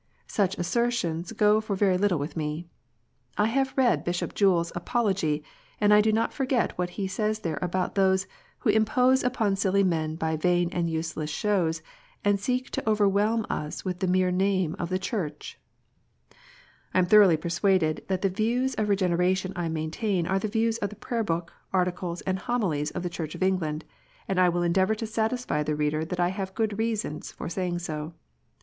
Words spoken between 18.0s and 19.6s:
that the views of Regeneration